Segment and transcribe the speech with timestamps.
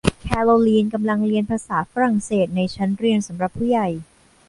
[0.23, 3.87] แคโรลีนกำลังเรียนภาษาฝรั่งเศสในชั้นเรียนสำหรับผู้ใหญ่